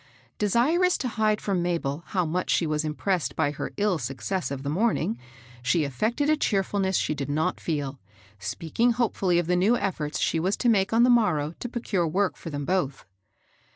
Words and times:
Desirous 0.39 0.97
to 0.97 1.07
hide 1.07 1.39
fi*om 1.39 1.61
Mabel 1.61 2.01
how 2.07 2.25
much 2.25 2.49
she 2.49 2.65
was 2.65 2.83
impressed 2.83 3.35
by 3.35 3.51
her 3.51 3.71
ill 3.77 3.99
success 3.99 4.49
of 4.49 4.63
the 4.63 4.69
morning, 4.71 5.15
she 5.61 5.83
affected 5.83 6.27
a 6.27 6.35
cheerfulness 6.35 6.95
she 6.97 7.13
did 7.13 7.29
not 7.29 7.59
feel, 7.59 7.99
speaking 8.39 8.93
hopefiilly 8.93 9.39
of 9.39 9.45
the 9.45 9.55
new 9.55 9.77
efforts 9.77 10.17
she 10.19 10.39
was 10.39 10.57
to 10.57 10.69
make 10.69 10.91
on 10.91 11.03
the 11.03 11.11
morrow 11.11 11.53
to 11.59 11.69
procure 11.69 12.07
work 12.07 12.35
for 12.35 12.49
them 12.49 12.65
both. 12.65 13.05